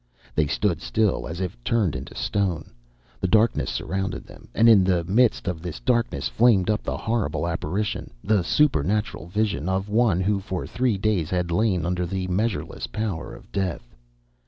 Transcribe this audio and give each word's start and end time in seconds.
_They 0.33 0.47
stood 0.47 0.81
still 0.81 1.27
as 1.27 1.39
if 1.39 1.63
turned 1.63 1.95
into 1.95 2.15
stone. 2.15 2.71
The 3.19 3.27
darkness 3.27 3.69
surrounded 3.69 4.25
them, 4.25 4.47
and 4.55 4.67
in 4.67 4.83
the 4.83 5.03
midst 5.03 5.47
of 5.47 5.61
this 5.61 5.79
darkness 5.79 6.27
flamed 6.27 6.71
up 6.71 6.81
the 6.81 6.97
horrible 6.97 7.47
apparition, 7.47 8.09
the 8.23 8.41
supernatural 8.43 9.27
vision, 9.27 9.69
of 9.69 9.85
the 9.85 9.91
one 9.91 10.19
who 10.19 10.39
for 10.39 10.65
three 10.65 10.97
days 10.97 11.29
had 11.29 11.51
lain 11.51 11.85
under 11.85 12.07
the 12.07 12.25
measureless 12.29 12.87
power 12.87 13.35
of 13.35 13.51
death. 13.51 13.93